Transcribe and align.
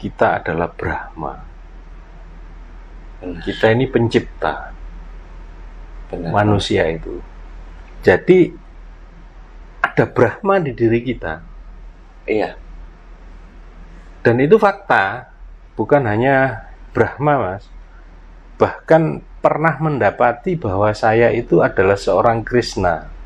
kita 0.00 0.40
adalah 0.40 0.72
Brahma. 0.72 1.34
Benar. 3.20 3.44
Kita 3.44 3.68
ini 3.68 3.84
pencipta 3.84 4.72
Benar. 6.08 6.32
manusia 6.32 6.88
itu. 6.88 7.20
Jadi 8.00 8.48
ada 9.84 10.08
Brahma 10.08 10.56
di 10.64 10.72
diri 10.72 11.04
kita. 11.04 11.44
Iya. 12.24 12.56
Dan 14.24 14.40
itu 14.40 14.56
fakta, 14.56 15.28
bukan 15.76 16.08
hanya 16.08 16.64
Brahma, 16.96 17.34
Mas. 17.36 17.64
Bahkan 18.56 19.20
pernah 19.44 19.76
mendapati 19.80 20.56
bahwa 20.56 20.92
saya 20.96 21.28
itu 21.32 21.60
adalah 21.60 21.96
seorang 21.96 22.40
Krishna. 22.44 23.19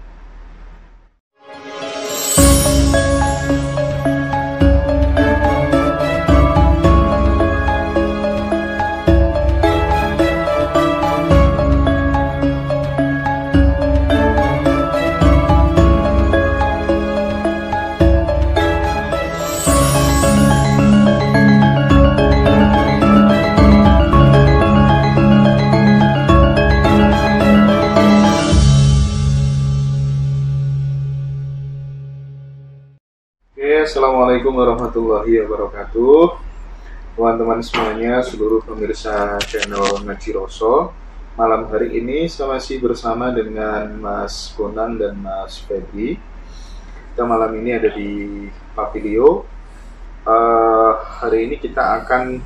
Warahmatullahi 34.94 35.42
wabarakatuh. 35.42 36.22
Teman-teman 37.18 37.58
semuanya, 37.66 38.22
seluruh 38.22 38.62
pemirsa 38.62 39.38
channel 39.42 40.02
Najiroso 40.06 40.94
Malam 41.34 41.66
hari 41.66 41.98
ini 41.98 42.30
saya 42.30 42.54
masih 42.54 42.78
bersama 42.78 43.34
dengan 43.34 43.90
Mas 43.98 44.54
Bonang 44.54 44.94
dan 44.94 45.18
Mas 45.18 45.58
Febri. 45.66 46.14
Kita 47.10 47.26
malam 47.26 47.58
ini 47.58 47.74
ada 47.74 47.90
di 47.90 48.46
Papilio. 48.70 49.42
Eh, 50.22 50.92
Hari 50.94 51.50
ini 51.50 51.58
kita 51.58 51.98
akan 51.98 52.38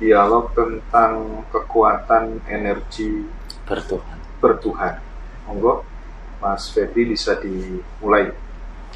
dialog 0.00 0.56
tentang 0.56 1.44
kekuatan 1.52 2.40
energi 2.48 3.28
Bertuhan. 3.68 4.18
bertuhan. 4.40 4.94
Monggo, 5.44 5.84
Mas 6.40 6.72
Febri 6.72 7.12
bisa 7.12 7.36
dimulai. 7.36 8.32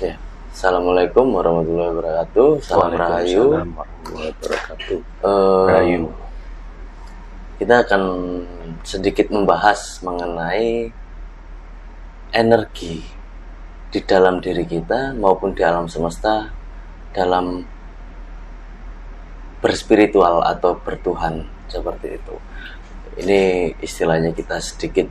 Ya. 0.00 0.16
Assalamualaikum 0.56 1.36
warahmatullahi 1.36 1.92
wabarakatuh. 1.92 2.48
Salam 2.64 2.96
rahayu. 2.96 3.60
Warahmatullahi 3.60 4.32
wabarakatuh. 4.40 4.98
Eh, 5.04 5.64
Rahayu. 5.68 6.08
Kita 7.60 7.84
akan 7.84 8.02
sedikit 8.80 9.28
membahas 9.28 10.00
mengenai 10.00 10.88
energi 12.32 13.04
di 13.92 14.00
dalam 14.00 14.40
diri 14.40 14.64
kita 14.64 15.12
maupun 15.12 15.52
di 15.52 15.60
alam 15.60 15.92
semesta 15.92 16.48
dalam 17.12 17.60
berspiritual 19.60 20.40
atau 20.40 20.80
bertuhan 20.80 21.44
seperti 21.68 22.16
itu. 22.16 22.36
Ini 23.20 23.40
istilahnya 23.84 24.32
kita 24.32 24.56
sedikit 24.64 25.04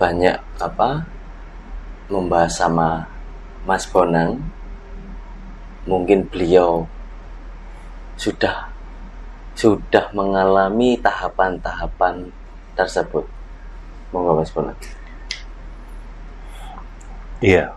banyak 0.00 0.40
apa 0.56 1.04
membahas 2.08 2.56
sama 2.56 3.17
Mas 3.68 3.84
Bonang. 3.84 4.40
Mungkin 5.84 6.24
beliau 6.24 6.88
sudah 8.16 8.72
sudah 9.52 10.08
mengalami 10.16 10.96
tahapan-tahapan 10.96 12.32
tersebut. 12.72 13.28
Monggo 14.08 14.40
Mas 14.40 14.48
Bonang. 14.48 14.80
Iya. 17.44 17.76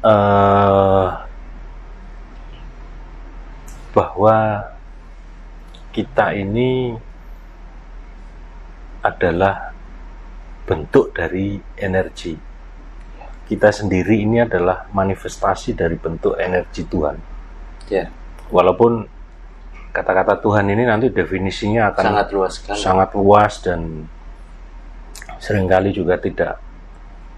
Eh 0.00 1.08
bahwa 3.90 4.70
kita 5.90 6.30
ini 6.30 6.94
adalah 9.02 9.74
bentuk 10.62 11.10
dari 11.10 11.58
energi. 11.74 12.49
Kita 13.50 13.74
sendiri 13.74 14.22
ini 14.22 14.38
adalah 14.46 14.86
manifestasi 14.94 15.74
dari 15.74 15.98
bentuk 15.98 16.38
energi 16.38 16.86
Tuhan. 16.86 17.18
Ya, 17.90 18.06
Walaupun 18.54 19.02
kata-kata 19.90 20.38
Tuhan 20.38 20.70
ini 20.70 20.86
nanti 20.86 21.10
definisinya 21.10 21.90
akan 21.90 22.04
sangat 22.14 22.28
luas 22.30 22.52
sekali. 22.54 22.78
sangat 22.78 23.10
luas 23.18 23.52
dan 23.58 24.06
sering 25.42 25.66
kali 25.66 25.90
juga 25.90 26.14
tidak 26.14 26.62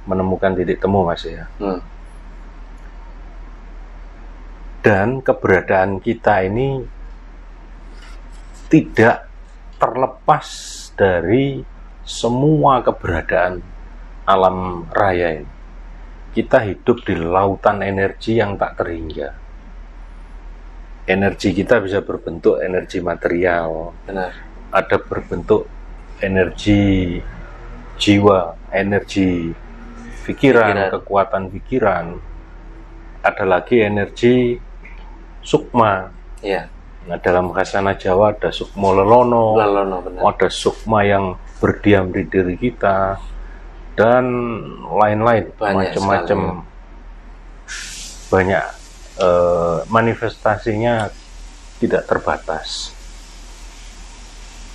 menemukan 0.04 0.52
titik 0.52 0.76
temu 0.76 1.00
mas 1.00 1.24
ya. 1.24 1.48
Hmm, 1.56 1.80
dan 4.82 5.22
keberadaan 5.22 6.02
kita 6.02 6.44
ini 6.44 6.82
tidak 8.68 9.30
terlepas 9.78 10.46
dari 10.98 11.62
semua 12.02 12.82
keberadaan 12.82 13.62
alam 14.26 14.88
raya 14.90 15.40
ini. 15.40 15.51
Kita 16.32 16.64
hidup 16.64 17.04
di 17.04 17.12
lautan 17.14 17.84
energi 17.84 18.40
yang 18.40 18.56
tak 18.56 18.80
terhingga. 18.80 19.28
Energi 21.04 21.52
kita 21.52 21.82
bisa 21.82 22.00
berbentuk 22.00 22.62
energi 22.62 23.02
material, 23.02 23.90
benar. 24.06 24.32
ada 24.72 24.96
berbentuk 24.96 25.66
energi 26.22 27.18
jiwa, 27.98 28.54
energi 28.72 29.50
pikiran, 30.24 30.72
Pikiran. 30.72 30.90
kekuatan 30.96 31.42
pikiran. 31.52 32.06
Ada 33.20 33.44
lagi 33.44 33.82
energi 33.82 34.56
sukma. 35.42 36.08
Ya, 36.40 36.70
Nah, 37.02 37.18
dalam 37.18 37.50
khasana 37.50 37.98
Jawa 37.98 38.30
ada 38.30 38.54
sukma 38.54 38.94
lelono, 38.94 39.58
Lalono 39.58 40.06
benar. 40.06 40.22
ada 40.22 40.46
sukma 40.46 41.02
yang 41.02 41.34
berdiam 41.58 42.14
di 42.14 42.22
diri 42.30 42.54
kita, 42.54 43.18
dan 43.92 44.24
lain-lain, 44.88 45.52
macam-macam 45.60 46.40
banyak 48.32 48.64
eh, 49.20 49.78
manifestasinya 49.92 51.12
tidak 51.76 52.08
terbatas. 52.08 52.96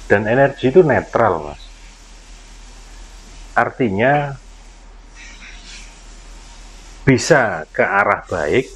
Dan 0.07 0.23
energi 0.29 0.71
itu 0.71 0.85
netral, 0.85 1.51
mas. 1.51 1.61
Artinya 3.57 4.37
bisa 7.07 7.65
ke 7.73 7.81
arah 7.81 8.21
baik, 8.29 8.69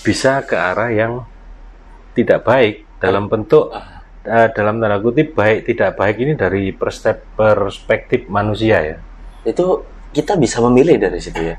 bisa 0.00 0.40
ke 0.46 0.56
arah 0.56 0.88
yang 0.88 1.26
tidak 2.16 2.42
baik 2.42 2.88
dalam 2.98 3.28
bentuk 3.30 3.70
eh, 4.26 4.48
dalam 4.56 4.80
tanda 4.82 4.98
kutip 4.98 5.36
baik 5.36 5.68
tidak 5.68 5.94
baik 5.94 6.16
ini 6.18 6.32
dari 6.34 6.72
perspektif 6.74 8.26
manusia 8.26 8.78
ya. 8.82 8.98
Itu 9.44 9.84
kita 10.10 10.34
bisa 10.34 10.58
memilih 10.64 10.96
dari 10.98 11.20
situ 11.20 11.38
ya. 11.42 11.56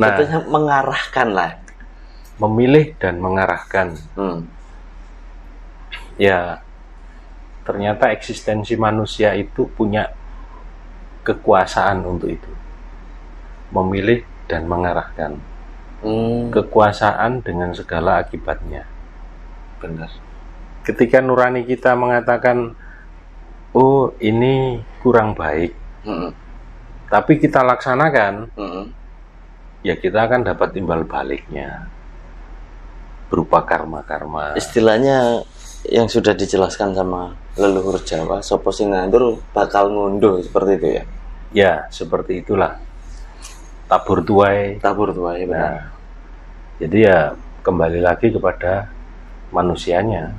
Nah, 0.00 0.16
Itu 0.16 0.22
mengarahkan 0.48 1.28
lah. 1.30 1.52
memilih 2.40 2.96
dan 2.96 3.20
mengarahkan 3.20 4.00
Hmm, 4.16 4.48
ya 6.16 6.64
ternyata 7.68 8.08
eksistensi 8.16 8.80
manusia 8.80 9.36
itu 9.36 9.68
punya 9.68 10.08
kekuasaan 11.20 12.00
untuk 12.08 12.32
itu. 12.32 12.48
Memilih 13.70 14.24
dan 14.48 14.64
mengarahkan. 14.66 15.36
hmm, 16.00 16.48
Kekuasaan 16.50 17.44
dengan 17.44 17.76
segala 17.76 18.24
akibatnya. 18.24 18.88
benar. 19.80 20.08
Ketika 20.80 21.20
nurani 21.20 21.64
kita 21.64 21.92
mengatakan 21.92 22.72
oh 23.72 24.12
ini 24.18 24.80
kurang 25.00 25.36
baik, 25.36 25.76
Hmm, 26.00 26.32
tapi 27.10 27.36
kita 27.36 27.60
laksanakan, 27.60 28.48
hmm, 28.56 28.84
ya 29.84 29.94
kita 29.98 30.24
akan 30.24 30.46
dapat 30.48 30.68
timbal 30.72 31.04
baliknya 31.04 31.90
berupa 33.30 33.62
karma-karma. 33.62 34.58
Istilahnya 34.58 35.46
yang 35.86 36.10
sudah 36.10 36.34
dijelaskan 36.34 36.92
sama 36.92 37.32
leluhur 37.56 38.02
Jawa, 38.02 38.42
sopo 38.42 38.74
sing 38.74 38.90
nandur 38.90 39.38
bakal 39.54 39.88
ngunduh 39.88 40.42
seperti 40.42 40.72
itu 40.76 40.88
ya. 40.98 41.04
Ya, 41.50 41.72
seperti 41.90 42.42
itulah. 42.46 42.78
Tabur 43.90 44.22
tuai. 44.22 44.78
Tabur 44.78 45.10
tua 45.10 45.34
ya 45.34 45.46
benar. 45.50 45.58
Nah, 45.58 45.78
jadi 46.78 46.98
ya 47.02 47.18
kembali 47.66 47.98
lagi 47.98 48.30
kepada 48.30 48.86
manusianya. 49.50 50.30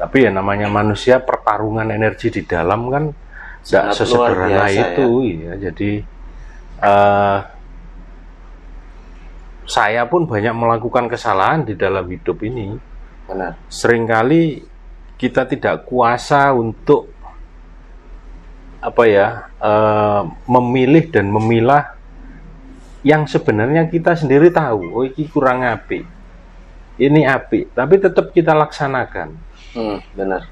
Tapi 0.00 0.24
ya 0.24 0.30
namanya 0.32 0.72
manusia 0.72 1.20
pertarungan 1.20 1.92
energi 1.92 2.32
di 2.32 2.42
dalam 2.48 2.88
kan 2.88 3.04
tidak 3.64 3.94
sesederhana 3.94 4.66
biasa, 4.66 4.82
itu 4.94 5.06
ya. 5.24 5.52
Jadi 5.58 5.90
eh 6.80 7.38
saya 9.70 10.02
pun 10.10 10.26
banyak 10.26 10.50
melakukan 10.50 11.06
kesalahan 11.06 11.62
di 11.62 11.78
dalam 11.78 12.04
hidup 12.10 12.42
ini. 12.42 12.74
benar 13.30 13.54
Seringkali 13.70 14.66
kita 15.14 15.46
tidak 15.46 15.86
kuasa 15.86 16.50
untuk 16.50 17.12
apa 18.80 19.04
ya 19.06 19.46
eh, 19.60 20.22
memilih 20.48 21.12
dan 21.12 21.28
memilah 21.28 22.00
yang 23.06 23.24
sebenarnya 23.28 23.88
kita 23.88 24.16
sendiri 24.16 24.52
tahu. 24.52 24.80
Oh, 24.92 25.04
ini 25.04 25.24
kurang 25.28 25.64
api. 25.64 26.04
Ini 27.00 27.20
api, 27.32 27.72
tapi 27.72 27.96
tetap 27.96 28.28
kita 28.28 28.52
laksanakan. 28.52 29.32
hmm, 29.72 29.98
benar 30.12 30.44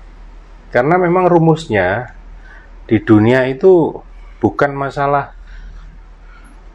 Karena 0.73 0.97
memang 0.97 1.29
rumusnya 1.29 2.18
di 2.89 2.97
dunia 3.09 3.41
itu 3.55 3.73
bukan 4.43 4.73
masalah 4.75 5.35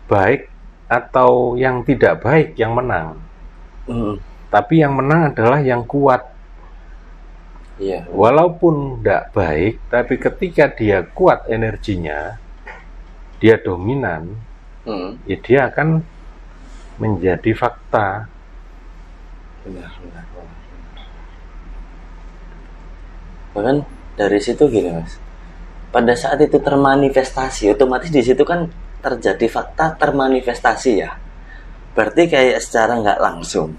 baik 0.07 0.42
atau 0.88 1.57
yang 1.57 1.81
tidak 1.88 2.21
baik 2.21 2.54
yang 2.62 2.71
menang, 2.77 3.18
Hmm, 3.88 4.15
tapi 4.54 4.80
yang 4.83 4.94
menang 4.95 5.33
adalah 5.33 5.60
yang 5.60 5.83
kuat. 5.83 6.21
iya 7.80 8.00
Walaupun 8.21 8.75
tidak 9.01 9.24
baik, 9.33 9.74
tapi 9.89 10.13
ketika 10.25 10.65
dia 10.80 11.00
kuat 11.18 11.39
energinya, 11.50 12.19
dia 13.42 13.56
dominan, 13.59 14.24
Hmm, 14.86 15.16
ya 15.30 15.38
dia 15.45 15.59
akan 15.71 16.04
menjadi 17.01 17.51
fakta. 17.57 18.30
benar 19.63 19.92
benar 20.04 20.25
benar. 20.36 20.57
bahkan 23.54 23.77
dari 24.19 24.39
situ 24.42 24.63
gini 24.68 24.89
mas 24.92 25.23
pada 25.94 26.18
saat 26.18 26.42
itu 26.42 26.57
termanifestasi 26.57 27.78
otomatis 27.78 28.10
di 28.10 28.25
situ 28.25 28.42
kan 28.42 28.66
terjadi 29.06 29.45
fakta 29.45 29.94
termanifestasi 30.01 30.92
ya. 30.98 31.13
Berarti 31.94 32.25
kayak 32.25 32.57
secara 32.57 32.98
nggak 32.98 33.22
langsung. 33.22 33.78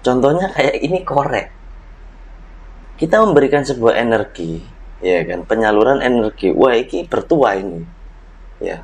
Contohnya 0.00 0.48
kayak 0.48 0.80
ini 0.80 1.04
korek. 1.04 1.52
Kita 2.96 3.20
memberikan 3.20 3.68
sebuah 3.68 4.00
energi 4.00 4.64
ya 5.04 5.20
kan? 5.28 5.44
Penyaluran 5.44 6.00
energi. 6.00 6.56
Wah 6.56 6.72
ini 6.72 7.04
bertuah 7.04 7.54
ini 7.60 7.84
ya. 8.64 8.80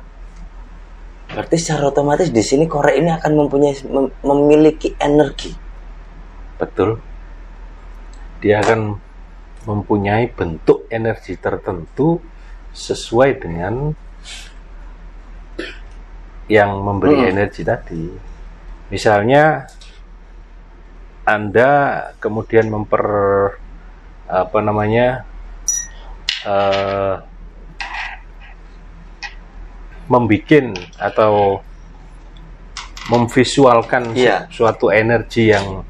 Berarti 1.25 1.57
secara 1.57 1.89
otomatis 1.89 2.29
di 2.29 2.45
sini 2.45 2.69
korek 2.69 3.01
ini 3.01 3.09
akan 3.09 3.31
mempunyai 3.33 3.73
mem- 3.89 4.13
memiliki 4.21 4.93
energi. 5.01 5.57
Betul. 6.61 7.01
Dia 8.45 8.61
akan 8.61 9.01
mempunyai 9.65 10.29
bentuk 10.29 10.85
energi 10.87 11.35
tertentu 11.35 12.21
sesuai 12.71 13.29
dengan 13.41 13.91
yang 16.45 16.77
memberi 16.79 17.25
Hmm. 17.25 17.31
energi 17.33 17.65
tadi. 17.65 18.05
Misalnya 18.93 19.65
Anda 21.25 21.69
kemudian 22.21 22.69
memper 22.69 23.05
apa 24.29 24.57
namanya 24.61 25.25
eh 26.45 27.15
membikin 30.05 30.77
atau 31.01 31.65
memvisualkan 33.09 34.13
Iya. 34.13 34.45
suatu 34.53 34.93
energi 34.93 35.49
yang 35.49 35.81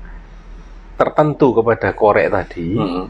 tertentu 0.96 1.52
kepada 1.60 1.92
korek 1.92 2.32
tadi, 2.32 2.80
Mm-mm. 2.80 3.06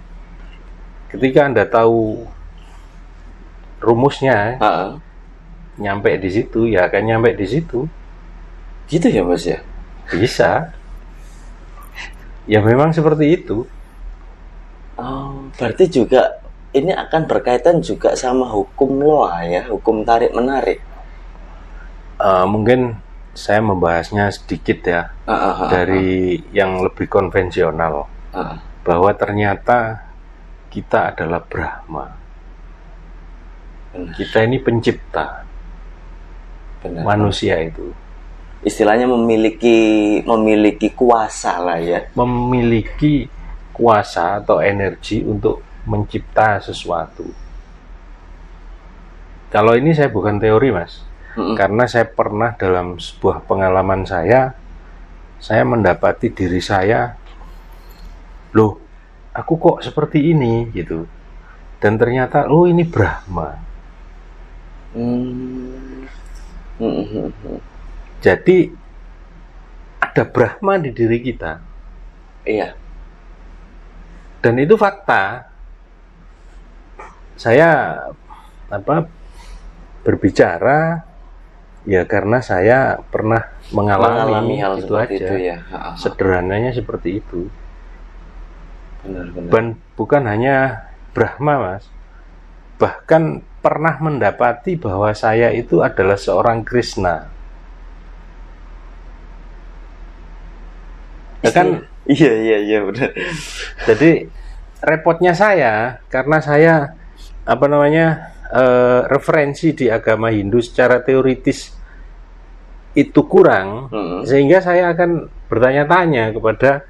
Ketika 1.15 1.47
Anda 1.47 1.63
tahu 1.65 2.27
rumusnya, 3.79 4.59
Ha-ha. 4.59 4.99
nyampe 5.79 6.15
di 6.19 6.29
situ, 6.31 6.67
ya 6.67 6.87
akan 6.87 7.01
nyampe 7.03 7.35
di 7.35 7.47
situ. 7.47 7.87
Gitu 8.85 9.07
ya 9.09 9.25
mas 9.25 9.43
ya? 9.43 9.59
Bisa. 10.13 10.69
Ya 12.45 12.61
memang 12.61 12.93
seperti 12.93 13.41
itu. 13.41 13.65
Oh, 14.95 15.49
berarti 15.57 15.89
juga 15.89 16.39
ini 16.71 16.93
akan 16.93 17.25
berkaitan 17.27 17.81
juga 17.81 18.13
sama 18.15 18.47
hukum 18.47 19.01
loa 19.01 19.43
ya, 19.43 19.65
hukum 19.67 20.05
tarik 20.05 20.31
menarik. 20.31 20.79
Eh, 22.15 22.45
mungkin 22.47 22.95
saya 23.35 23.59
membahasnya 23.59 24.31
sedikit 24.31 24.79
ya 24.87 25.11
Ah, 25.27 25.67
dari 25.67 26.39
yang 26.55 26.79
lebih 26.79 27.11
konvensional 27.11 28.07
bahwa 28.87 29.11
ternyata 29.11 30.07
kita 30.75 31.15
adalah 31.15 31.39
Brahma. 31.39 32.05
Benar. 33.95 34.11
Kita 34.19 34.43
ini 34.43 34.59
pencipta 34.59 35.47
benar. 36.83 37.07
manusia 37.07 37.55
itu. 37.63 37.95
Istilahnya 38.59 39.07
memiliki 39.07 40.19
memiliki 40.27 40.91
kuasa 40.91 41.63
lah 41.63 41.79
ya. 41.79 42.11
memiliki 42.19 43.31
kuasa 43.71 44.43
atau 44.43 44.59
energi 44.59 45.23
untuk 45.23 45.63
mencipta 45.87 46.59
sesuatu. 46.59 47.23
Kalau 49.47 49.71
ini 49.79 49.95
saya 49.95 50.11
bukan 50.11 50.41
teori, 50.41 50.75
Mas. 50.75 50.99
Mm-mm. 51.39 51.55
Karena 51.55 51.87
saya 51.87 52.07
pernah 52.07 52.55
dalam 52.55 52.99
sebuah 52.99 53.47
pengalaman 53.47 54.03
saya, 54.03 54.55
saya 55.39 55.63
mendapati 55.63 56.31
diri 56.31 56.59
saya, 56.59 57.15
loh, 58.55 58.84
aku 59.35 59.59
kok 59.59 59.77
seperti 59.83 60.31
ini 60.31 60.71
gitu. 60.71 61.03
Dan 61.83 61.99
ternyata, 61.99 62.47
oh 62.47 62.65
ini 62.65 62.87
Brahma. 62.87 63.59
Hmm. 64.95 66.07
Jadi 68.23 68.71
ada 69.99 70.23
Brahma 70.23 70.79
di 70.79 70.95
diri 70.95 71.19
kita. 71.19 71.75
Iya. 72.45 72.77
dan 74.45 74.61
itu 74.61 74.77
fakta 74.77 75.49
saya 77.33 77.97
apa 78.69 79.09
berbicara 80.05 81.01
ya 81.89 82.05
karena 82.05 82.37
saya 82.45 83.01
pernah 83.09 83.41
mengalami, 83.73 84.13
Mengalami 84.13 84.55
hal 84.61 84.73
itu 84.77 84.93
aja 84.93 85.09
itu 85.09 85.35
ya. 85.41 85.57
Sederhananya 85.97 86.77
seperti 86.77 87.25
itu 87.25 87.49
Benar 89.05 89.25
benar. 89.31 89.49
dan 89.53 89.65
bukan 89.93 90.23
hanya 90.25 90.55
Brahma 91.13 91.53
mas 91.61 91.85
bahkan 92.81 93.39
pernah 93.63 93.95
mendapati 94.01 94.75
bahwa 94.75 95.13
saya 95.15 95.53
itu 95.55 95.79
adalah 95.79 96.19
seorang 96.19 96.65
Krishna 96.65 97.29
ya 101.45 101.51
kan 101.53 101.67
Iya 102.05 102.31
iya 102.37 102.57
iya 102.61 102.79
benar. 102.85 103.09
Jadi 103.89 104.29
repotnya 104.85 105.33
saya 105.33 105.97
karena 106.13 106.37
saya 106.37 106.73
apa 107.45 107.65
namanya 107.65 108.29
eh, 108.53 109.01
referensi 109.09 109.73
di 109.73 109.89
agama 109.89 110.29
Hindu 110.29 110.61
secara 110.61 111.01
teoritis 111.01 111.73
itu 112.95 113.21
kurang 113.27 113.89
Mm-mm. 113.91 114.21
sehingga 114.23 114.61
saya 114.61 114.93
akan 114.93 115.27
bertanya-tanya 115.51 116.31
kepada 116.31 116.85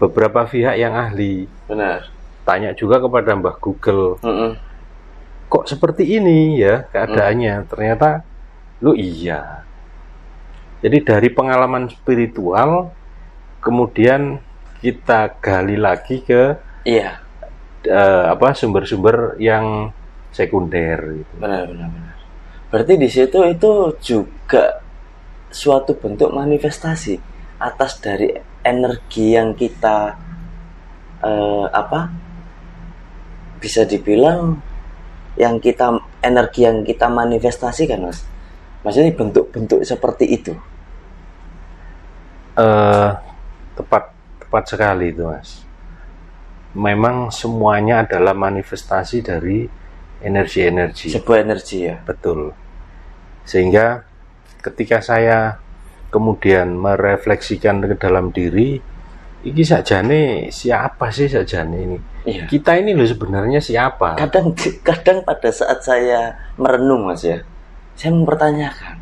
beberapa 0.00 0.48
pihak 0.48 0.74
yang 0.74 0.96
ahli 0.96 1.44
Benar. 1.68 2.08
tanya 2.42 2.72
juga 2.72 2.98
kepada 2.98 3.36
Mbah 3.36 3.56
Google 3.60 4.16
Mm-mm. 4.24 4.56
kok 5.46 5.68
seperti 5.68 6.16
ini 6.16 6.56
ya 6.58 6.88
keadaannya 6.88 7.68
ternyata 7.68 8.24
lu 8.80 8.96
iya 8.96 9.60
jadi 10.80 11.04
dari 11.04 11.28
pengalaman 11.28 11.92
spiritual 11.92 12.96
kemudian 13.60 14.40
kita 14.80 15.36
gali 15.38 15.76
lagi 15.76 16.24
ke 16.24 16.56
Iya. 16.88 17.20
eh, 17.84 18.24
apa 18.32 18.56
sumber-sumber 18.56 19.36
yang 19.36 19.92
sekunder 20.32 20.96
gitu. 21.20 21.34
Benar 21.36 21.68
benar 21.68 21.88
benar. 21.92 22.14
Berarti 22.72 22.94
di 22.96 23.08
situ 23.12 23.36
itu 23.44 23.72
juga 24.00 24.80
suatu 25.52 25.92
bentuk 25.92 26.32
manifestasi 26.32 27.20
atas 27.60 28.00
dari 28.00 28.32
energi 28.62 29.36
yang 29.36 29.56
kita 29.56 30.16
eh, 31.24 31.66
apa 31.70 32.10
bisa 33.60 33.84
dibilang 33.84 34.56
yang 35.36 35.60
kita 35.60 36.00
energi 36.24 36.64
yang 36.64 36.84
kita 36.84 37.08
manifestasikan 37.08 38.08
mas 38.08 38.24
maksudnya 38.80 39.12
bentuk-bentuk 39.12 39.84
seperti 39.84 40.26
itu 40.28 40.52
Eh, 42.60 43.10
tepat 43.78 44.12
tepat 44.42 44.64
sekali 44.66 45.14
itu 45.14 45.22
mas. 45.24 45.62
Memang 46.76 47.30
semuanya 47.30 48.04
adalah 48.06 48.34
manifestasi 48.34 49.22
dari 49.24 49.66
energi-energi. 50.20 51.10
sebuah 51.10 51.38
energi 51.42 51.88
ya 51.90 51.96
Betul. 52.04 52.52
Sehingga 53.48 54.04
ketika 54.60 55.00
saya 55.00 55.58
kemudian 56.10 56.74
merefleksikan 56.76 57.86
ke 57.86 57.96
dalam 57.96 58.34
diri, 58.34 58.76
ini 59.46 59.62
sajane 59.62 60.52
siapa 60.52 61.08
sih 61.08 61.30
sajane 61.30 61.78
ini? 61.78 61.98
iya 62.28 62.44
Kita 62.44 62.76
ini 62.76 62.92
loh 62.92 63.08
sebenarnya 63.08 63.62
siapa? 63.62 64.20
kadang 64.20 64.52
kadang 64.84 65.24
pada 65.24 65.48
saat 65.48 65.80
saya 65.80 66.36
merenung 66.60 67.08
mas 67.08 67.24
ya 67.24 67.40
saya 67.96 68.16
mempertanyakan 68.16 68.96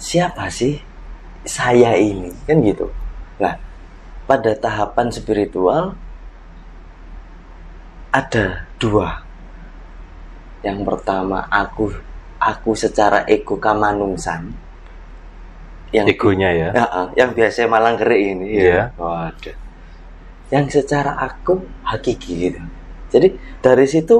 siapa 0.00 0.48
sih 0.48 0.80
saya 1.44 1.92
ini 2.00 2.32
kan 2.48 2.58
gitu 2.64 2.88
nah 3.36 3.60
pada 4.24 4.56
tahapan 4.56 5.12
spiritual 5.12 5.92
ada 8.08 8.64
dua 8.80 9.20
yang 10.64 10.88
pertama 10.88 11.44
aku 11.52 11.92
aku 12.42 12.74
secara 12.74 13.22
ego 13.30 13.54
kamanungsan 13.62 14.50
yang 15.92 16.08
egonya 16.08 16.50
ya 16.50 16.68
Ya, 16.72 16.86
ah, 16.88 17.08
yang 17.14 17.30
biasa 17.36 17.68
malang 17.68 18.00
gerik 18.00 18.20
ini 18.34 18.46
Iya. 18.58 18.90
Waduh. 18.96 19.56
Yang 20.48 20.82
secara 20.82 21.16
aku 21.16 21.64
hakiki 21.84 22.50
gitu. 22.50 22.60
Jadi 23.12 23.28
dari 23.60 23.86
situ 23.88 24.16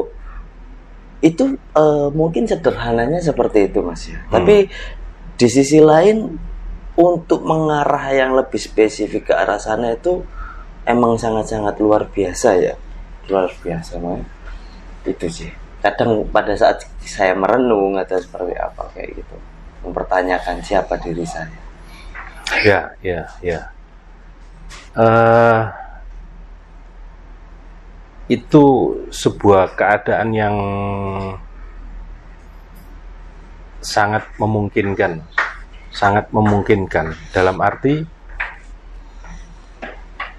itu 1.25 1.45
eh, 1.57 2.09
mungkin 2.13 2.45
sederhananya 2.45 3.21
seperti 3.21 3.73
itu 3.73 3.81
Mas 3.81 4.05
ya. 4.09 4.21
Hmm. 4.29 4.41
Tapi 4.41 4.69
di 5.37 5.49
sisi 5.49 5.81
lain 5.81 6.37
untuk 6.93 7.41
mengarah 7.49 8.13
yang 8.13 8.37
lebih 8.37 8.61
spesifik 8.61 9.33
ke 9.33 9.35
arah 9.37 9.57
sana 9.57 9.97
itu 9.97 10.21
emang 10.85 11.17
sangat-sangat 11.17 11.81
luar 11.81 12.09
biasa 12.13 12.49
ya. 12.61 12.75
Luar 13.33 13.49
biasa 13.65 13.97
Mas. 13.97 14.25
Itu 15.09 15.27
sih. 15.33 15.62
Kadang 15.83 16.31
pada 16.31 16.55
saat 16.55 16.87
saya 17.03 17.35
merenung 17.35 17.99
atau 17.99 18.15
seperti 18.17 18.55
apa 18.55 18.87
kayak 18.95 19.19
gitu 19.19 19.37
mempertanyakan 19.83 20.63
siapa 20.63 20.95
diri 21.03 21.27
saya. 21.27 21.51
Ya, 22.63 22.81
ya, 23.03 23.27
ya. 23.43 23.61
Eh, 24.95 25.61
itu 28.31 28.65
sebuah 29.11 29.75
keadaan 29.75 30.31
yang 30.31 30.57
sangat 33.83 34.23
memungkinkan, 34.39 35.19
sangat 35.91 36.31
memungkinkan. 36.31 37.19
Dalam 37.35 37.59
arti 37.59 38.07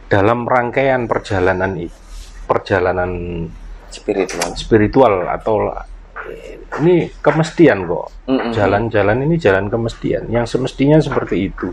dalam 0.08 0.46
rangkaian 0.46 1.10
perjalanan 1.10 1.74
perjalanan 2.46 3.12
Spiritual. 3.94 4.50
spiritual 4.58 5.14
atau 5.30 5.70
ini 6.82 7.14
kemestian 7.22 7.86
kok. 7.86 8.10
Jalan-jalan 8.52 9.22
ini 9.22 9.36
jalan 9.38 9.70
kemestian 9.70 10.26
yang 10.34 10.50
semestinya 10.50 10.98
seperti 10.98 11.54
itu. 11.54 11.70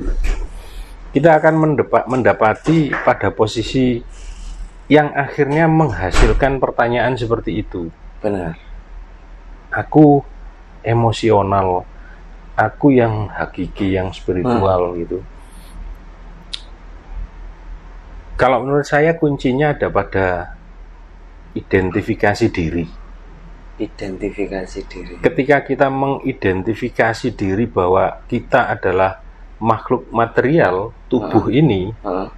Kita 1.11 1.41
akan 1.41 1.55
mendepa- 1.57 2.07
mendapati 2.07 2.93
pada 2.93 3.33
posisi 3.33 3.99
yang 4.87 5.11
akhirnya 5.15 5.67
menghasilkan 5.67 6.59
pertanyaan 6.59 7.17
seperti 7.17 7.62
itu. 7.62 7.89
Benar. 8.21 8.59
Aku 9.71 10.21
emosional, 10.83 11.87
aku 12.59 12.91
yang 12.91 13.31
hakiki, 13.31 13.95
yang 13.95 14.11
spiritual 14.11 14.99
gitu. 14.99 15.23
Kalau 18.35 18.65
menurut 18.65 18.89
saya 18.89 19.15
kuncinya 19.15 19.77
ada 19.77 19.93
pada 19.93 20.57
identifikasi 21.54 22.47
diri. 22.50 22.85
Identifikasi 23.80 24.80
diri. 24.92 25.14
ketika 25.25 25.64
kita 25.64 25.88
mengidentifikasi 25.88 27.33
diri 27.33 27.64
bahwa 27.64 28.21
kita 28.28 28.69
adalah 28.69 29.25
makhluk 29.57 30.04
material 30.12 30.92
tubuh 31.09 31.49
ini, 31.49 31.88
Heeh. 32.04 32.28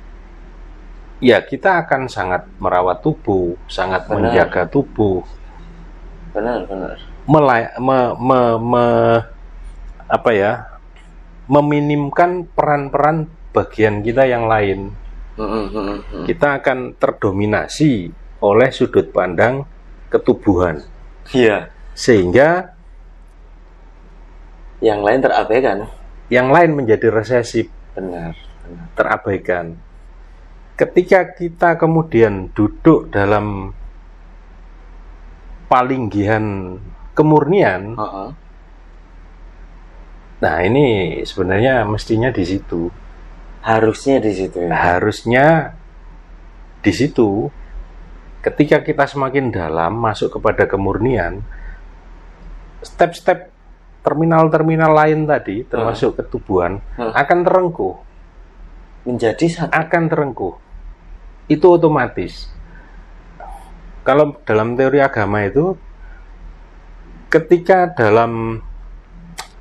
ya 1.18 1.42
kita 1.42 1.82
akan 1.82 2.06
sangat 2.06 2.46
merawat 2.62 3.02
tubuh, 3.02 3.58
sangat 3.66 4.06
Benar. 4.06 4.30
menjaga 4.30 4.70
tubuh, 4.70 5.26
benar, 6.30 6.62
benar. 6.70 6.94
melay- 7.26 7.74
me- 7.82 8.14
me- 8.22 8.60
me- 8.62 9.22
apa 10.06 10.30
ya, 10.30 10.52
meminimkan 11.50 12.46
peran-peran 12.54 13.26
bagian 13.50 13.98
kita 14.06 14.30
yang 14.30 14.46
lain. 14.46 14.94
Kita 16.22 16.62
akan 16.62 16.94
terdominasi 16.94 18.14
oleh 18.42 18.68
sudut 18.74 19.08
pandang 19.14 19.62
ketubuhan, 20.10 20.82
Iya. 21.30 21.70
sehingga 21.94 22.74
Yang 24.82 25.00
lain 25.00 25.20
terabaikan. 25.22 25.78
yang 26.26 26.50
lain 26.50 26.74
menjadi 26.74 27.06
resesif. 27.08 27.70
Benar. 27.94 28.34
benar. 28.66 28.86
terabaikan. 28.98 29.66
Ketika 30.74 31.36
kita 31.36 31.76
kemudian 31.78 32.48
duduk 32.50 33.12
dalam 33.12 33.70
palinggihan 35.68 36.76
kemurnian, 37.12 37.94
Heeh. 37.94 38.28
nah 40.40 40.56
ini 40.64 41.20
sebenarnya 41.22 41.84
mestinya 41.86 42.32
di 42.32 42.44
situ. 42.44 42.88
Harusnya 43.62 44.18
di 44.18 44.32
situ 44.34 44.58
ya. 44.66 44.70
Harusnya 44.74 45.46
di 46.82 46.90
situ. 46.90 47.46
Ketika 48.42 48.82
kita 48.82 49.06
semakin 49.06 49.54
dalam 49.54 49.94
masuk 49.96 50.38
kepada 50.38 50.66
kemurnian, 50.66 51.46
step-step 52.82 53.54
terminal-terminal 54.02 54.90
lain 54.90 55.30
tadi, 55.30 55.62
termasuk 55.62 56.18
ketubuhan, 56.18 56.82
Hmm. 56.98 57.14
akan 57.14 57.38
terengkuh. 57.46 57.94
Menjadi 59.02 59.46
satu. 59.46 59.70
akan 59.70 60.02
terengkuh. 60.06 60.54
Itu 61.46 61.74
otomatis. 61.74 62.50
Kalau 64.02 64.34
dalam 64.42 64.74
teori 64.74 64.98
agama 64.98 65.42
itu, 65.42 65.74
ketika 67.26 67.94
dalam 67.94 68.58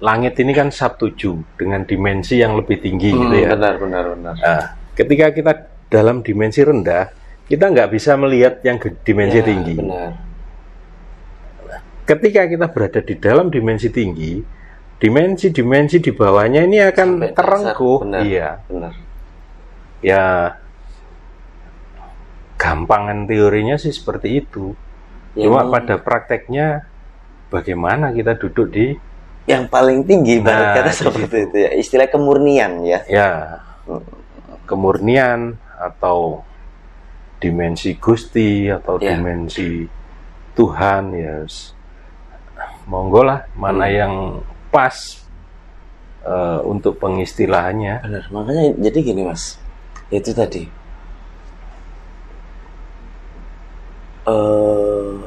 langit 0.01 0.33
ini 0.41 0.53
kan 0.53 0.73
subtuju 0.73 1.45
dengan 1.57 1.85
dimensi 1.85 2.41
yang 2.41 2.57
lebih 2.57 2.81
tinggi 2.81 3.13
Hmm, 3.13 3.29
gitu 3.29 3.35
ya. 3.37 3.49
Benar, 3.53 3.75
benar, 3.77 4.03
benar. 4.17 4.33
Nah, 4.37 4.63
ketika 4.97 5.29
kita 5.29 5.53
dalam 5.89 6.25
dimensi 6.25 6.65
rendah, 6.65 7.13
kita 7.47 7.65
nggak 7.69 7.89
bisa 7.93 8.15
melihat 8.17 8.59
yang 8.61 8.77
dimensi 9.05 9.39
Ya, 9.39 9.45
tinggi. 9.45 9.75
Benar. 9.77 10.11
Ketika 12.05 12.41
kita 12.49 12.65
berada 12.73 12.99
di 12.99 13.15
dalam 13.15 13.47
dimensi 13.47 13.87
tinggi, 13.87 14.41
dimensi-dimensi 15.01 15.97
di 15.97 16.11
bawahnya 16.13 16.61
ini 16.67 16.77
akan 16.83 17.07
Sampai 17.17 17.33
terengkuh. 17.33 17.99
Benar. 18.05 18.21
Iya. 18.25 18.49
Benar. 18.67 18.93
ya 20.01 20.57
gampangan 22.57 23.29
teorinya 23.29 23.77
sih 23.77 23.93
seperti 23.93 24.41
itu. 24.41 24.73
Ya, 25.37 25.45
Cuma 25.49 25.65
emang 25.65 25.77
pada 25.81 26.01
prakteknya 26.01 26.85
bagaimana 27.53 28.09
kita 28.13 28.37
duduk 28.37 28.67
di 28.73 28.97
yang 29.49 29.65
paling 29.65 30.05
tinggi 30.05 30.37
Nah, 30.41 30.77
kata 30.77 30.93
seperti 30.93 31.49
itu 31.49 31.57
ya. 31.57 31.69
Istilah 31.73 32.07
kemurnian 32.09 32.81
ya. 32.85 32.99
ya 33.09 33.29
kemurnian 34.69 35.57
atau 35.81 36.45
dimensi 37.41 37.97
Gusti 37.97 38.69
atau 38.69 39.01
Ya. 39.01 39.17
dimensi 39.17 39.89
Tuhan 40.53 41.03
ya 41.11 41.41
s- 41.43 41.73
monggo 42.85 43.25
lah 43.25 43.41
mana 43.57 43.87
Hmm. 43.87 43.97
yang 43.97 44.13
pas 44.69 44.95
eh, 46.21 46.59
untuk 46.63 47.01
pengistilahannya 47.01 48.05
Benar. 48.05 48.23
Makanya 48.29 48.63
jadi 48.77 48.99
gini 49.01 49.21
mas. 49.25 49.57
Itu 50.07 50.31
tadi. 50.31 50.69
eh 54.21 55.17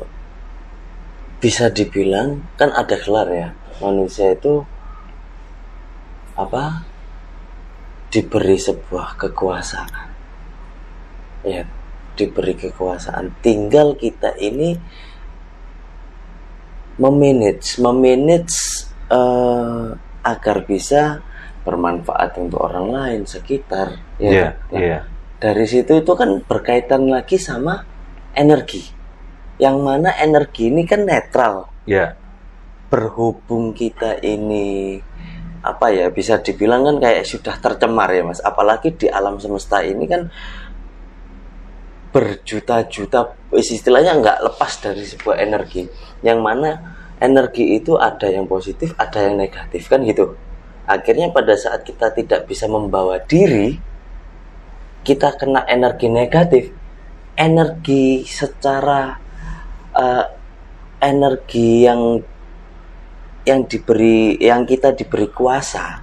bisa 1.42 1.66
dibilang 1.68 2.40
kan 2.54 2.70
ada 2.72 2.94
gelar 2.94 3.26
ya 3.28 3.48
manusia 3.82 4.32
itu 4.32 4.62
apa 6.34 6.86
diberi 8.08 8.54
sebuah 8.56 9.18
kekuasaan 9.18 10.08
ya 11.42 11.66
diberi 12.14 12.54
kekuasaan. 12.56 13.42
Tinggal 13.44 13.98
kita 13.98 14.34
ini 14.38 14.74
memanage 16.94 17.82
memanage 17.82 18.86
eh, 19.10 19.88
agar 20.22 20.56
bisa 20.62 21.20
bermanfaat 21.66 22.38
untuk 22.38 22.62
orang 22.62 22.86
lain 22.92 23.20
sekitar 23.26 23.98
ya 24.22 24.54
Nah, 24.70 24.78
ya 24.78 24.98
dari 25.42 25.66
situ 25.68 26.00
itu 26.00 26.12
kan 26.16 26.40
berkaitan 26.40 27.10
lagi 27.10 27.36
sama 27.36 27.84
energi. 28.32 28.80
Yang 29.60 29.76
mana 29.82 30.10
energi 30.16 30.72
ini 30.72 30.88
kan 30.88 31.04
netral. 31.04 31.68
Ya 31.84 32.16
berhubung 32.94 33.74
kita 33.74 34.22
ini 34.22 35.02
apa 35.64 35.90
ya 35.90 36.12
bisa 36.14 36.38
dibilang 36.38 36.86
kan 36.86 36.96
kayak 37.02 37.26
sudah 37.26 37.58
tercemar 37.58 38.08
ya 38.14 38.22
mas. 38.22 38.38
Apalagi 38.38 38.94
di 38.94 39.10
alam 39.10 39.42
semesta 39.42 39.82
ini 39.82 40.06
kan 40.06 40.30
berjuta-juta 42.14 43.34
istilahnya 43.50 44.22
nggak 44.22 44.38
lepas 44.46 44.72
dari 44.78 45.02
sebuah 45.02 45.42
energi. 45.42 45.90
Yang 46.22 46.38
mana 46.38 46.70
energi 47.18 47.74
itu 47.74 47.98
ada 47.98 48.30
yang 48.30 48.46
positif 48.46 48.94
ada 48.94 49.26
yang 49.26 49.34
negatif 49.34 49.90
kan 49.90 50.06
gitu. 50.06 50.38
Akhirnya 50.86 51.34
pada 51.34 51.58
saat 51.58 51.82
kita 51.82 52.14
tidak 52.14 52.46
bisa 52.46 52.70
membawa 52.70 53.18
diri 53.18 53.74
kita 55.02 55.34
kena 55.34 55.66
energi 55.66 56.06
negatif. 56.06 56.70
Energi 57.34 58.22
secara 58.30 59.18
eh, 59.90 60.26
energi 61.02 61.82
yang 61.82 62.22
yang 63.42 63.66
diberi 63.66 64.38
yang 64.38 64.62
kita 64.62 64.94
diberi 64.94 65.26
kuasa 65.34 65.98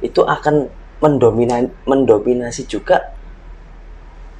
itu 0.00 0.22
akan 0.22 0.70
mendomina, 1.02 1.66
mendominasi 1.84 2.64
juga 2.70 3.15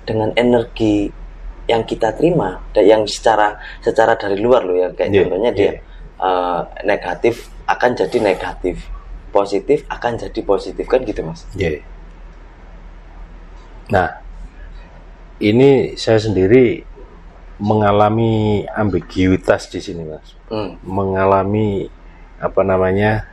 dengan 0.07 0.31
energi 0.39 1.11
yang 1.67 1.83
kita 1.83 2.15
terima 2.15 2.63
dan 2.71 2.87
yang 2.87 3.03
secara 3.11 3.59
secara 3.83 4.15
dari 4.15 4.39
luar 4.39 4.63
loh 4.63 4.79
ya 4.79 4.89
kayak 4.95 5.11
Yeah, 5.11 5.27
contohnya 5.27 5.51
dia 5.51 5.67
yeah. 5.67 5.77
eh, 6.23 6.61
negatif 6.87 7.51
akan 7.67 7.91
jadi 7.99 8.19
negatif 8.23 8.87
positif 9.35 9.83
akan 9.91 10.15
jadi 10.17 10.41
positif 10.47 10.87
kan 10.87 11.03
gitu 11.03 11.27
mas 11.27 11.43
Iya. 11.59 11.83
Nah, 13.87 14.19
ini 15.39 15.95
saya 15.95 16.19
sendiri 16.19 16.83
mengalami 17.63 18.67
ambiguitas 18.69 19.71
di 19.71 19.79
sini, 19.79 20.03
Mas. 20.03 20.35
Hmm, 20.51 20.75
Mengalami 20.83 21.87
apa 22.37 22.61
namanya 22.67 23.31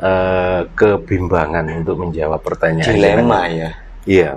eh, 0.00 0.64
kebimbangan 0.74 1.62
untuk 1.78 2.00
menjawab 2.02 2.40
pertanyaan. 2.42 2.88
dilema 2.88 3.46
ya 3.46 3.70
Iya. 4.02 4.30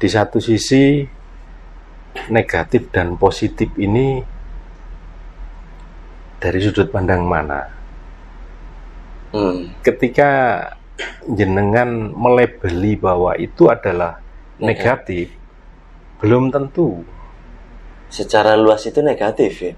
Di 0.00 0.08
satu 0.08 0.40
sisi 0.40 1.04
negatif 2.32 2.88
dan 2.88 3.20
positif 3.20 3.68
ini 3.76 4.24
dari 6.40 6.58
sudut 6.64 6.88
pandang 6.88 7.28
mana? 7.28 7.68
Hmm, 9.30 9.76
ketika 9.84 10.64
jenengan 11.28 12.16
melebeli 12.16 12.96
bahwa 12.96 13.36
itu 13.36 13.68
adalah 13.68 14.18
negatif, 14.56 15.30
belum 16.18 16.48
tentu. 16.50 17.04
secara 18.10 18.58
luas 18.58 18.82
itu 18.90 18.98
negatif 19.06 19.52
ya 19.62 19.72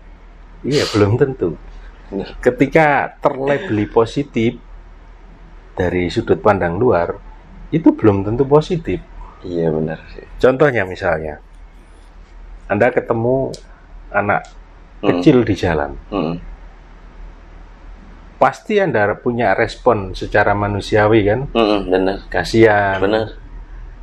Iya, 0.63 0.87
belum 0.95 1.19
tentu. 1.19 1.59
Ketika 2.39 3.19
terlebeli 3.19 3.91
positif 3.91 4.55
dari 5.75 6.07
sudut 6.07 6.39
pandang 6.39 6.79
luar, 6.79 7.19
itu 7.75 7.91
belum 7.91 8.23
tentu 8.23 8.47
positif. 8.47 9.03
Iya 9.43 9.69
benar 9.69 9.99
sih 10.13 10.27
Contohnya 10.39 10.83
misalnya, 10.83 11.39
Anda 12.67 12.91
ketemu 12.91 13.53
anak 14.11 14.43
Hmm. 15.03 15.19
kecil 15.19 15.43
di 15.43 15.55
jalan, 15.55 15.99
Hmm, 16.11 16.39
pasti 18.39 18.79
Anda 18.79 19.15
punya 19.15 19.51
respon 19.53 20.15
secara 20.15 20.55
manusiawi 20.55 21.21
kan? 21.27 21.41
hmm, 21.51 21.79
benar 21.87 22.19
Kasihan, 22.27 22.99
benar 22.99 23.35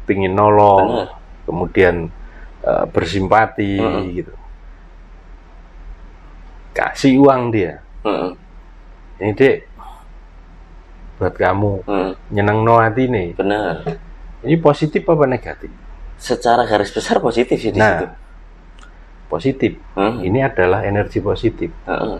pingin 0.03 0.33
nolong, 0.33 1.05
Benar. 1.05 1.09
kemudian 1.45 1.95
eh, 2.59 2.85
bersimpati 2.89 3.79
Mm-mm. 3.79 4.03
gitu. 4.11 4.33
Kasih 6.71 7.19
uang 7.19 7.51
dia. 7.51 7.79
Hmm, 8.03 8.35
Ini 9.19 9.31
dek 9.35 9.57
buat 11.15 11.35
kamu 11.35 11.83
hmm, 11.83 12.11
nyeneng 12.31 12.59
no 12.63 12.79
hati 12.79 13.07
nih. 13.07 13.35
benar 13.35 13.83
Ini 14.43 14.55
positif 14.59 15.03
apa 15.05 15.25
negatif? 15.27 15.71
secara 16.19 16.67
garis 16.67 16.91
besar 16.91 17.23
positif 17.23 17.55
sih 17.55 17.71
di 17.71 17.79
situ 17.79 18.05
Nah, 18.05 18.11
positif. 19.31 19.79
Hmm, 19.95 20.19
Ini 20.19 20.51
adalah 20.51 20.83
energi 20.83 21.23
positif. 21.23 21.71
hmm. 21.87 22.19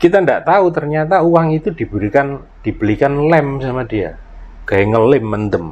Kita 0.00 0.24
tidak 0.24 0.48
tahu 0.48 0.72
ternyata 0.72 1.20
uang 1.20 1.52
itu 1.52 1.68
diberikan 1.76 2.40
dibelikan 2.64 3.12
lem 3.28 3.60
sama 3.60 3.84
dia. 3.84 4.16
Kayak 4.64 4.96
ngelem 4.96 5.24
mendem. 5.28 5.66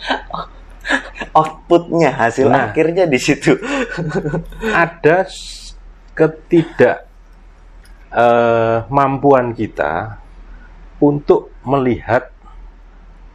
outputnya 1.36 2.16
hasil 2.16 2.48
Nah. 2.48 2.70
akhirnya 2.70 3.04
di 3.04 3.18
situ 3.20 3.56
ada 4.84 5.28
ketidak 6.14 7.04
eh, 8.08 8.76
mampuan 8.88 9.52
kita 9.52 10.16
untuk 11.02 11.50
melihat 11.66 12.30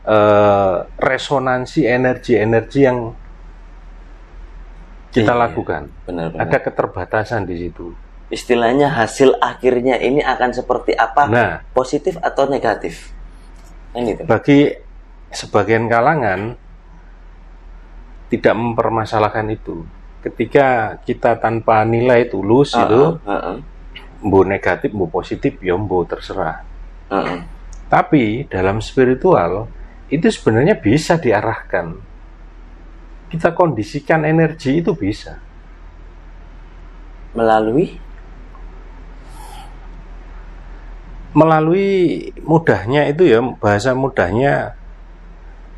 eh, 0.03 0.75
resonansi 0.95 1.83
energi-energi 1.83 2.79
yang 2.81 2.99
kita 5.09 5.33
Iya. 5.33 5.41
lakukan. 5.41 5.81
benar-benar 6.05 6.45
Ada 6.45 6.57
keterbatasan 6.61 7.43
di 7.43 7.55
situ. 7.59 7.91
istilahnya 8.29 8.93
hasil 8.93 9.41
akhirnya 9.41 9.97
ini 9.97 10.21
akan 10.21 10.53
seperti 10.53 10.93
apa 10.93 11.25
Nah, 11.25 11.65
positif 11.73 12.13
atau 12.21 12.45
negatif 12.45 13.09
kan 13.89 14.05
itu 14.05 14.21
bagi 14.21 14.69
sebagian 15.33 15.89
kalangan 15.89 16.53
tidak 18.29 18.53
mempermasalahkan 18.53 19.49
itu. 19.49 19.81
Ketika 20.21 20.93
kita 21.01 21.41
tanpa 21.41 21.81
nilai 21.81 22.29
tulus 22.29 22.77
itu, 22.77 23.17
Heeh, 23.17 23.57
mau 24.21 24.45
negatif, 24.45 24.93
mau 24.93 25.09
positif, 25.09 25.57
ya 25.57 25.73
mau 25.73 26.05
terserah. 26.05 26.61
heeh. 27.09 27.39
Tapi 27.89 28.45
dalam 28.45 28.77
spiritual 28.77 29.65
itu 30.09 30.27
sebenarnya 30.29 30.75
bisa 30.77 31.17
diarahkan. 31.17 31.97
Kita 33.29 33.53
kondisikan 33.53 34.25
energi 34.25 34.81
itu 34.81 34.93
bisa. 34.97 35.37
melalui 37.29 37.93
Melalui 41.29 42.25
mudahnya 42.41 43.05
itu 43.05 43.21
ya 43.29 43.37
bahasa 43.61 43.93
mudahnya 43.93 44.73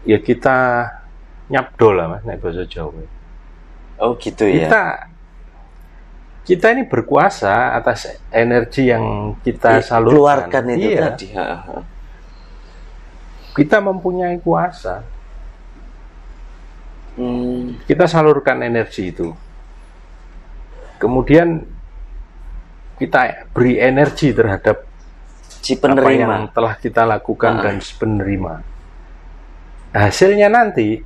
ya 0.08 0.17
kita 0.17 0.88
nyabdo 1.52 1.91
lah 1.91 2.08
mas, 2.08 2.24
nek 2.24 2.39
bahasa 2.39 2.63
Jawa. 2.63 3.04
oh 4.00 4.15
gitu 4.15 4.48
ya 4.48 4.72
Kita 4.72 4.82
kita 6.41 6.65
ini 6.74 6.88
berkuasa 6.88 7.76
atas 7.76 8.17
energi 8.32 8.89
yang 8.89 9.36
kita 9.44 9.84
salurkan. 9.84 10.15
keluarkan 10.15 10.63
itu 10.72 10.88
Iya, 10.88 11.02
tadi 11.12 11.28
heeh. 11.36 11.82
Kita 13.52 13.84
mempunyai 13.84 14.40
kuasa. 14.40 15.04
Hmm, 17.20 17.76
kita 17.84 18.08
salurkan 18.08 18.64
energi 18.64 19.12
itu. 19.12 19.36
Kemudian 20.96 21.60
kita 22.96 23.50
beri 23.52 23.82
energi 23.82 24.32
terhadap 24.32 24.86
si 25.50 25.74
apa 25.76 25.84
yang 25.84 25.92
penerima 25.98 26.54
telah 26.54 26.74
kita 26.78 27.02
lakukan 27.04 27.60
Ah. 27.60 27.62
dan 27.68 27.76
si 27.82 27.98
penerima. 27.98 28.54
Hasilnya 29.92 30.48
nanti 30.48 31.04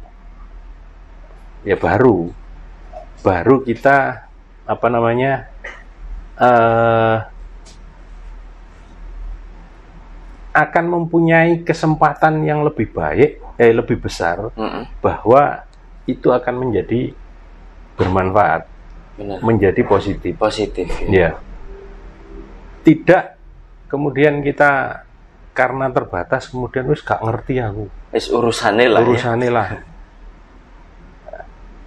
ya 1.66 1.74
baru 1.80 2.30
baru 3.26 3.66
kita 3.66 4.30
apa 4.70 4.88
namanya 4.94 5.50
eh 6.38 7.18
akan 10.56 10.86
mempunyai 10.88 11.68
kesempatan 11.68 12.48
yang 12.48 12.64
lebih 12.64 12.88
baik, 12.96 13.60
eh 13.60 13.76
lebih 13.76 14.00
besar 14.00 14.56
Heeh, 14.56 14.88
bahwa 15.04 15.68
itu 16.08 16.32
akan 16.32 16.56
menjadi 16.64 17.12
bermanfaat, 18.00 18.64
benar 19.20 19.44
menjadi 19.44 19.82
positif. 19.84 20.32
positif 20.40 20.88
ya. 21.04 21.08
Ya. 21.12 21.32
Tidak 22.88 23.24
kemudian 23.92 24.40
kita 24.40 25.04
karena 25.52 25.92
terbatas 25.92 26.48
kemudian 26.48 26.88
wis 26.88 27.04
gak 27.04 27.20
ngerti 27.20 27.60
aku. 27.60 27.92
Wis 28.16 28.32
urusane 28.32 28.88
lah 28.88 29.04
ya. 29.04 29.06
Urusannya 29.12 29.50
lah. 29.52 29.68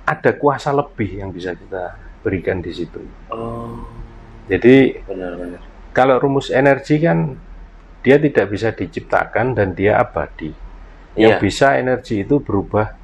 Ada 0.09 0.37
kuasa 0.37 0.76
lebih 0.76 1.24
yang 1.24 1.33
bisa 1.33 1.57
kita 1.57 1.96
berikan 2.20 2.61
di 2.61 2.72
situ. 2.72 3.00
oh 3.33 3.81
Jadi 4.48 5.04
benar-benar 5.04 5.61
kalau 5.92 6.20
rumus 6.20 6.52
energi 6.52 7.00
kan 7.00 7.48
dia 8.09 8.16
tidak 8.16 8.49
bisa 8.49 8.73
diciptakan 8.73 9.53
dan 9.53 9.77
dia 9.77 10.01
abadi. 10.01 10.49
Yang 11.12 11.35
Iya. 11.37 11.44
bisa 11.44 11.66
energi 11.77 12.25
itu 12.25 12.40
berubah 12.40 12.97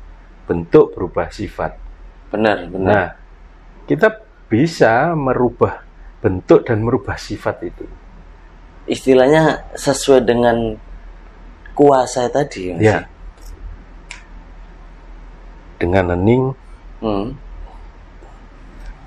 bentuk, 0.49 0.97
berubah 0.97 1.29
sifat. 1.29 1.77
benar 2.33 2.65
benar 2.67 2.89
Nah, 2.89 3.09
kita 3.85 4.09
bisa 4.49 5.13
merubah 5.13 5.85
bentuk 6.19 6.65
dan 6.65 6.81
merubah 6.81 7.21
sifat 7.21 7.69
itu. 7.69 7.85
istilahnya 8.85 9.65
sesuai 9.77 10.25
dengan 10.25 10.77
kuasa 11.73 12.27
tadi 12.29 12.73
ya? 12.73 12.77
Ya. 12.81 12.99
Dengan 15.77 16.17
hening, 16.17 16.45
Hmm, 16.99 17.37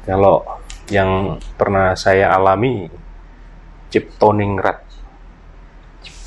kalau 0.05 0.45
yang 0.88 1.36
pernah 1.57 1.97
saya 1.97 2.31
alami, 2.31 2.88
ciptoningrat. 3.89 4.87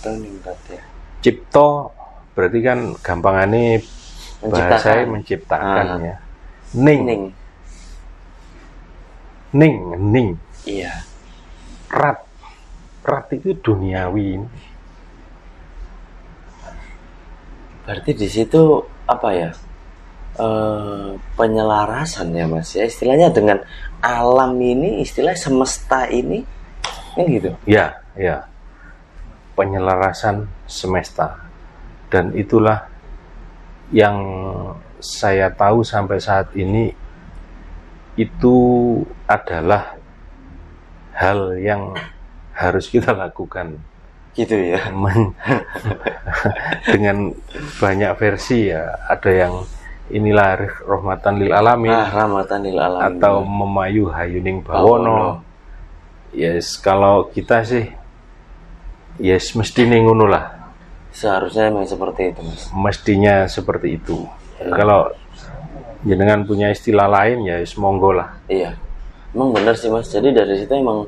Cipta 0.00 0.16
ningkat 0.16 0.58
ya 0.72 0.82
Cipto 1.20 1.68
berarti 2.32 2.58
kan 2.64 2.78
gampangannya 3.04 3.84
bahasa 4.40 5.04
menciptakan 5.04 5.84
Ah. 5.84 5.98
ya. 6.00 6.16
Ning, 6.72 7.00
Ning. 7.04 7.22
ning, 9.52 9.76
ning, 10.00 10.28
iya 10.64 11.04
rat. 11.92 12.24
Rat 13.04 13.26
itu 13.34 13.52
duniawi. 13.52 14.40
berarti 17.84 18.14
di 18.14 18.28
situ 18.30 18.80
apa 19.04 19.28
ya 19.34 19.50
eh 20.38 21.10
penyelarasan 21.34 22.30
ya 22.32 22.46
mas 22.46 22.70
ya 22.72 22.86
istilahnya 22.86 23.34
dengan 23.34 23.58
alam 23.98 24.54
ini 24.56 25.02
istilah 25.02 25.34
semesta 25.34 26.06
ini 26.06 26.46
kan 27.18 27.26
gitu 27.26 27.50
Ya, 27.66 27.98
ya. 28.14 28.46
Penyelarasan 29.60 30.48
semesta. 30.64 31.36
dan 32.10 32.32
itulah 32.34 32.90
yang 33.94 34.18
saya 34.98 35.46
tahu 35.52 35.86
sampai 35.86 36.18
saat 36.18 36.50
ini 36.58 36.90
itu 38.18 38.56
adalah 39.30 39.94
hal 41.14 41.54
yang 41.60 41.94
harus 42.56 42.90
kita 42.90 43.14
lakukan. 43.14 43.78
Gitu 44.34 44.74
ya. 44.74 44.90
Men- 44.90 45.38
dengan 46.92 47.30
banyak 47.78 48.10
versi 48.18 48.74
ya. 48.74 48.90
Ada 49.06 49.30
yang 49.30 49.54
inilah 50.10 50.82
rahmatan 50.82 51.38
lil 51.38 51.54
alamin 51.54 51.94
ah 51.94 52.10
rahmatan 52.10 52.66
lil 52.66 52.74
alamin. 52.74 53.06
atau 53.06 53.46
memayu 53.46 54.10
hayuning 54.10 54.66
Bawono. 54.66 54.82
bawono. 54.82 55.18
Yes 56.34 56.74
kalau 56.78 57.30
kita 57.30 57.62
sih 57.62 57.99
yes 59.20 59.52
mesti 59.54 59.84
ngono 59.86 60.26
lah. 60.26 60.44
Seharusnya 61.12 61.68
memang 61.68 61.86
seperti 61.86 62.32
itu 62.32 62.40
mas. 62.40 62.62
Mestinya 62.72 63.44
seperti 63.44 64.00
itu. 64.00 64.24
Kalau 64.60 65.12
jenengan 66.02 66.48
punya 66.48 66.72
istilah 66.72 67.06
lain 67.06 67.44
ya 67.44 67.60
yes, 67.60 67.76
monggo 67.76 68.16
lah. 68.16 68.40
Iya. 68.48 68.74
Emang 69.36 69.52
bener 69.52 69.76
sih 69.76 69.92
mas. 69.92 70.08
Jadi 70.08 70.32
dari 70.32 70.56
situ 70.56 70.72
emang 70.72 71.04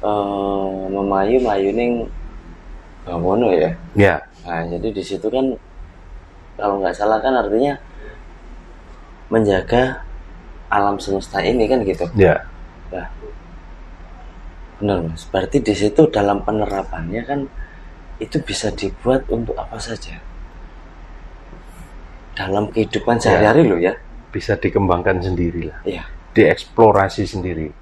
eh, 0.00 0.82
memayu 0.88 1.42
mayuning 1.42 2.06
bawono 3.02 3.50
ya? 3.50 3.74
Ya. 3.98 4.22
Nah 4.46 4.62
jadi 4.70 4.88
di 4.94 5.02
situ 5.02 5.26
kan 5.26 5.58
kalau 6.54 6.82
nggak 6.82 6.94
salah 6.94 7.18
kan 7.18 7.34
artinya 7.34 7.78
menjaga 9.28 10.02
alam 10.68 11.00
semesta 11.00 11.40
ini 11.40 11.64
kan 11.68 11.80
gitu. 11.84 12.04
Ya. 12.16 12.44
Nah, 12.92 13.08
benar 14.78 15.02
mas. 15.02 15.26
Berarti 15.26 15.58
di 15.58 15.74
situ 15.74 16.06
dalam 16.08 16.42
penerapannya 16.42 17.22
kan 17.26 17.40
itu 18.18 18.38
bisa 18.42 18.70
dibuat 18.70 19.26
untuk 19.30 19.54
apa 19.58 19.78
saja. 19.78 20.18
Dalam 22.34 22.70
kehidupan 22.70 23.18
sehari-hari 23.18 23.66
loh 23.66 23.78
ya. 23.78 23.94
bisa 24.28 24.54
dikembangkan 24.60 25.24
sendiri 25.24 25.72
lah 25.72 25.80
Iya. 25.88 26.04
dieksplorasi 26.36 27.24
sendiri 27.24 27.72